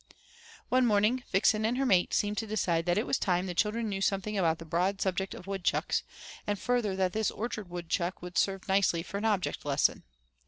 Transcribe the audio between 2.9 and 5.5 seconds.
it was time the children knew something about the broad subject of